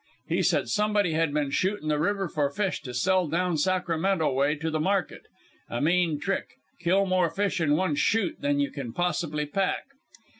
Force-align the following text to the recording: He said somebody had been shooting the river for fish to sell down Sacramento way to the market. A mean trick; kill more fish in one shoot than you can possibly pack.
He 0.27 0.41
said 0.41 0.67
somebody 0.67 1.11
had 1.13 1.31
been 1.31 1.51
shooting 1.51 1.87
the 1.87 1.99
river 1.99 2.27
for 2.27 2.49
fish 2.49 2.81
to 2.81 2.93
sell 2.95 3.27
down 3.27 3.55
Sacramento 3.57 4.33
way 4.33 4.55
to 4.55 4.71
the 4.71 4.79
market. 4.79 5.27
A 5.69 5.79
mean 5.79 6.19
trick; 6.19 6.53
kill 6.79 7.05
more 7.05 7.29
fish 7.29 7.61
in 7.61 7.75
one 7.75 7.93
shoot 7.93 8.37
than 8.41 8.59
you 8.59 8.71
can 8.71 8.93
possibly 8.93 9.45
pack. 9.45 9.83